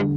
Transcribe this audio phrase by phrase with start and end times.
[0.00, 0.16] Operator,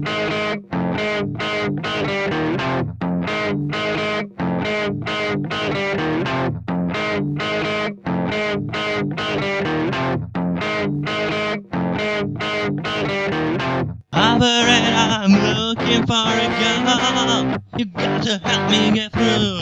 [14.95, 17.59] I'm looking for a girl.
[17.77, 19.59] You've got to help me get through.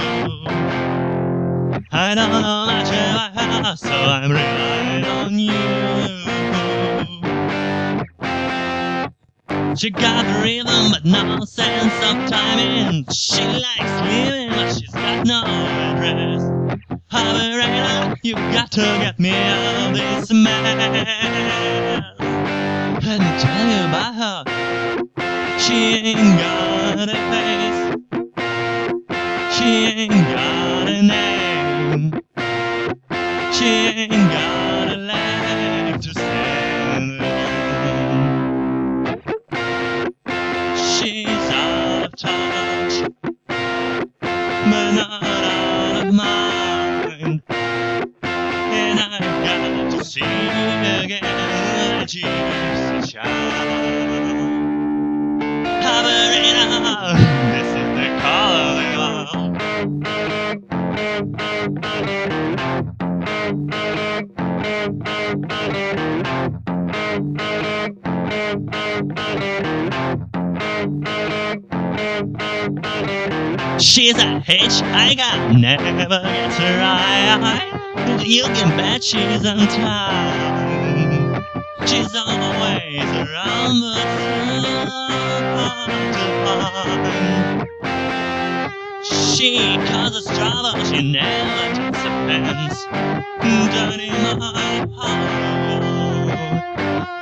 [1.92, 5.91] I don't know much about her, so I'm relying on you.
[9.76, 13.06] She got the rhythm, but no sense of timing.
[13.10, 16.44] She likes living, but she's got no address.
[17.12, 20.62] Operator, you got to get me out of this mess.
[23.06, 24.44] Let me tell you about her.
[25.60, 27.80] She ain't got a face.
[29.58, 32.22] She ain't got a name.
[33.54, 34.41] She ain't got
[73.80, 75.84] she's a hitchhiker, never
[76.22, 78.24] gets her ride.
[78.26, 80.51] You can bet she's on time.
[81.88, 84.06] She's always around, the
[85.66, 85.92] hard.
[89.04, 92.86] She causes trouble, she never takes offense.
[93.74, 94.90] Dirty my heart.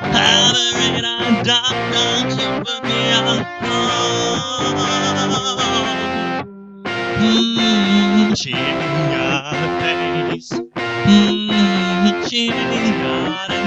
[0.01, 4.77] Operator, don't you put me on hold.
[7.19, 10.51] Mm, she ain't got a face.
[10.51, 13.58] Mm, she ain't got a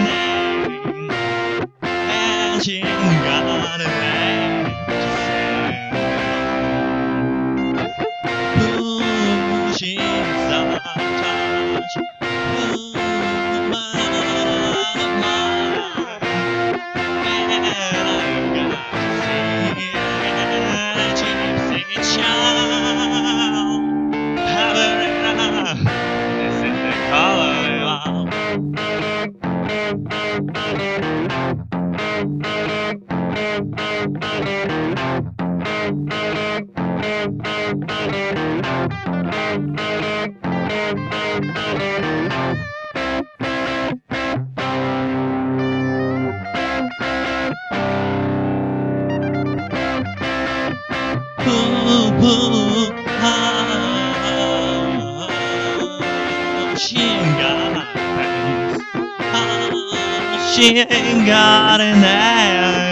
[60.63, 62.05] she ain't got face.
[62.05, 62.92] Ah,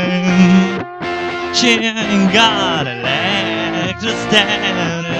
[1.53, 5.11] She ain't got a leg to stand.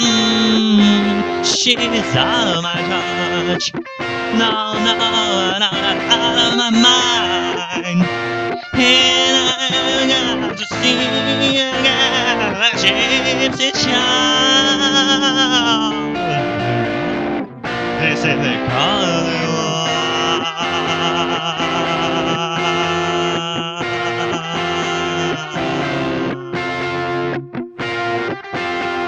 [0.00, 3.72] Mm, she's out of my touch.
[4.34, 5.70] No, no, no,
[6.10, 8.02] out of my mind.
[8.74, 10.96] And I got to see
[11.56, 15.20] again a gypsy child.
[18.00, 19.69] They say they call it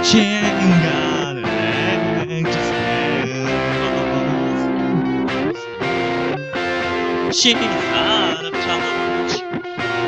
[0.05, 0.25] She's
[7.95, 9.43] out of touch.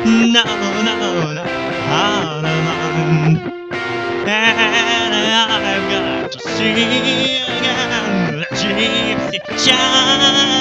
[0.05, 3.37] No, no, no, out of mind.
[4.27, 6.73] And I've got to see
[8.51, 10.54] gypsy child.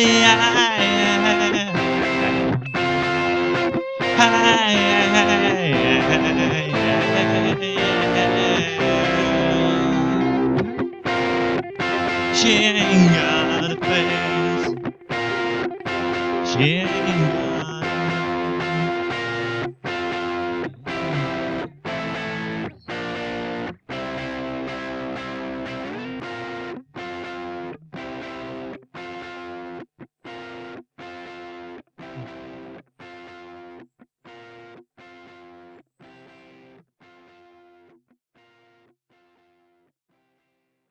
[0.00, 0.97] Yeah.
[12.40, 14.76] She ain't got a face.
[16.44, 16.64] She